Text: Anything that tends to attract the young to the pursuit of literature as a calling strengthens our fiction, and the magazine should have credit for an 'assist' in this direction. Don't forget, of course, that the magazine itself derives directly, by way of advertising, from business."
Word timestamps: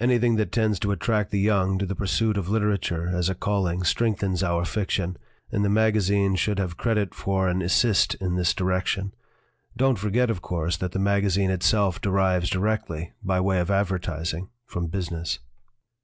Anything 0.00 0.36
that 0.36 0.52
tends 0.52 0.78
to 0.78 0.92
attract 0.92 1.32
the 1.32 1.40
young 1.40 1.76
to 1.80 1.86
the 1.86 1.96
pursuit 1.96 2.36
of 2.36 2.48
literature 2.48 3.08
as 3.08 3.28
a 3.28 3.34
calling 3.34 3.82
strengthens 3.82 4.40
our 4.44 4.64
fiction, 4.64 5.16
and 5.50 5.64
the 5.64 5.68
magazine 5.68 6.36
should 6.36 6.60
have 6.60 6.76
credit 6.76 7.16
for 7.16 7.48
an 7.48 7.60
'assist' 7.60 8.14
in 8.20 8.36
this 8.36 8.54
direction. 8.54 9.12
Don't 9.76 9.98
forget, 9.98 10.30
of 10.30 10.40
course, 10.40 10.76
that 10.76 10.92
the 10.92 11.00
magazine 11.00 11.50
itself 11.50 12.00
derives 12.00 12.48
directly, 12.48 13.12
by 13.24 13.40
way 13.40 13.58
of 13.58 13.68
advertising, 13.68 14.50
from 14.66 14.86
business." 14.86 15.40